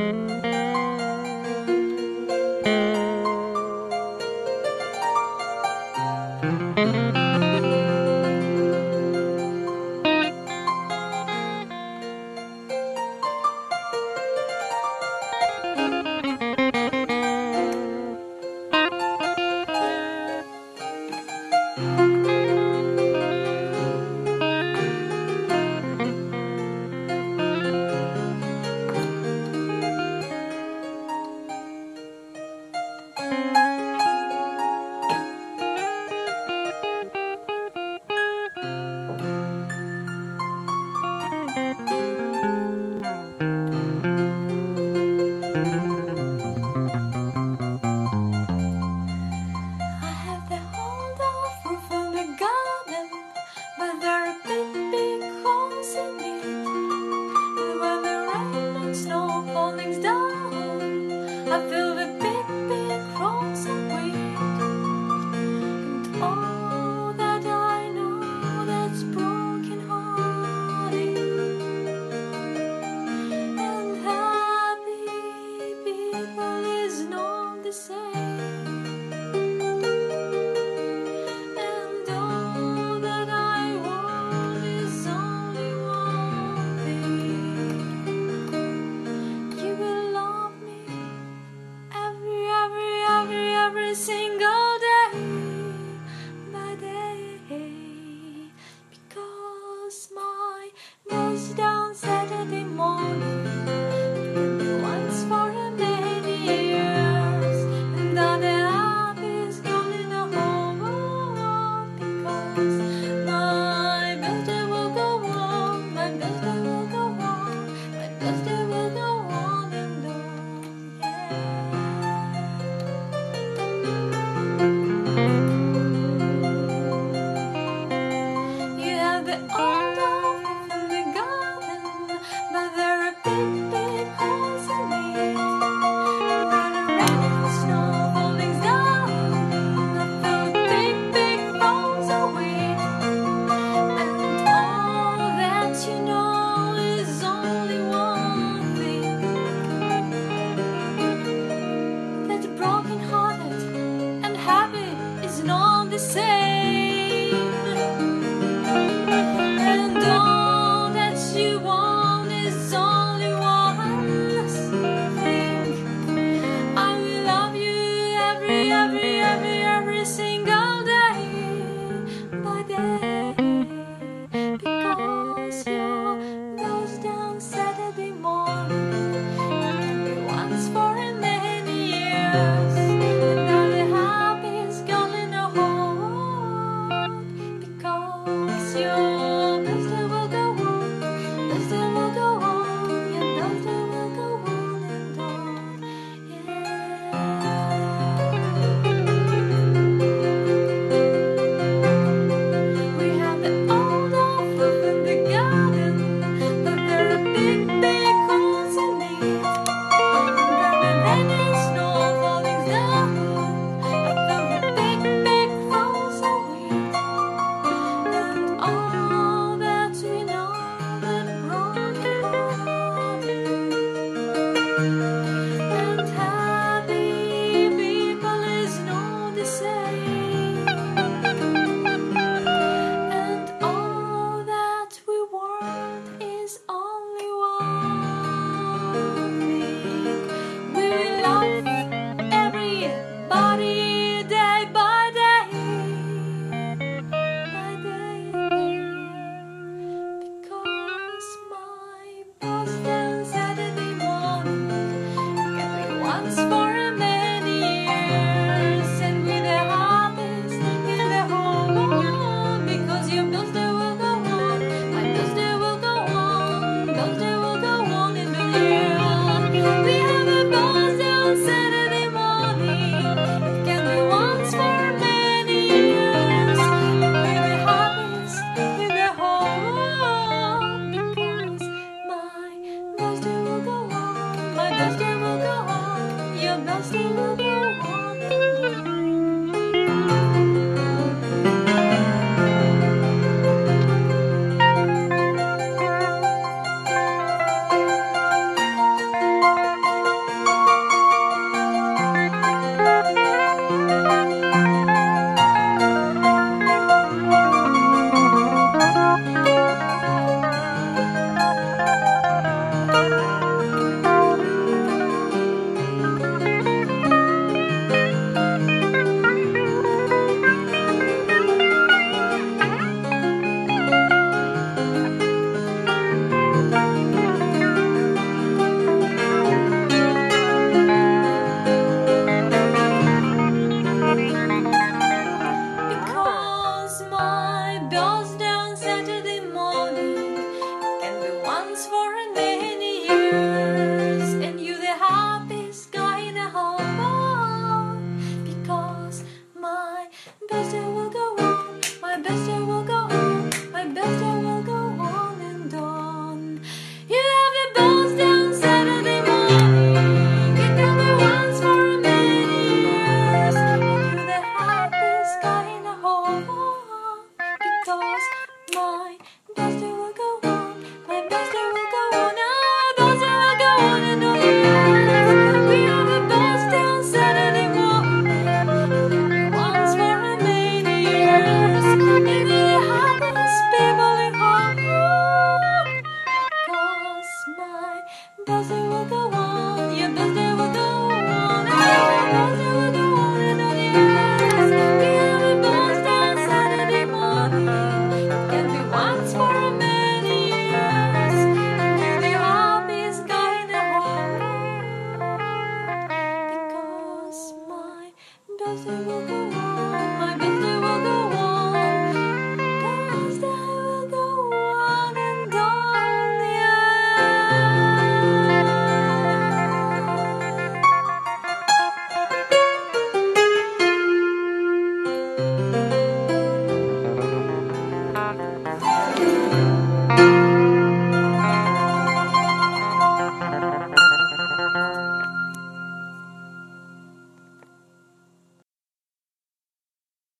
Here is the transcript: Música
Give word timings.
Música 0.00 0.59